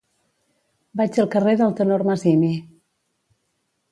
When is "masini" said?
2.09-2.51